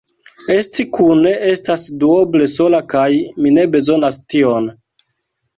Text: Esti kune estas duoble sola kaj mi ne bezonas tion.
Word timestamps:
Esti 0.53 0.85
kune 0.97 1.33
estas 1.49 1.83
duoble 2.05 2.47
sola 2.53 2.79
kaj 2.95 3.05
mi 3.45 3.53
ne 3.59 3.67
bezonas 3.77 4.19
tion. 4.35 4.73